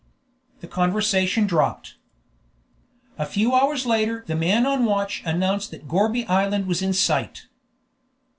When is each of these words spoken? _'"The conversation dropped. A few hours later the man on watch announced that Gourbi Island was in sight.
_'"The 0.61 0.67
conversation 0.67 1.45
dropped. 1.45 1.97
A 3.19 3.25
few 3.27 3.53
hours 3.53 3.85
later 3.85 4.23
the 4.25 4.35
man 4.35 4.65
on 4.65 4.83
watch 4.83 5.21
announced 5.23 5.69
that 5.69 5.87
Gourbi 5.87 6.27
Island 6.27 6.65
was 6.65 6.81
in 6.81 6.91
sight. 6.93 7.43